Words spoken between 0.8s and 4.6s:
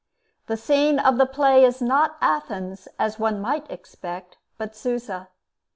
of the play is not Athens, as one might expect,